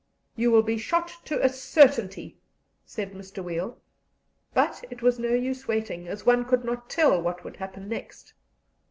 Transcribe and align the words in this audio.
"You 0.35 0.49
will 0.49 0.63
be 0.63 0.79
shot, 0.79 1.15
to 1.25 1.39
a 1.45 1.47
certainty," 1.47 2.39
said 2.87 3.11
Mr. 3.13 3.43
Weil. 3.43 3.77
But 4.51 4.83
it 4.89 5.03
was 5.03 5.19
no 5.19 5.29
use 5.35 5.67
waiting, 5.67 6.07
as 6.07 6.25
one 6.25 6.43
could 6.43 6.63
not 6.65 6.89
tell 6.89 7.21
what 7.21 7.43
would 7.43 7.57
happen 7.57 7.87
next. 7.87 8.33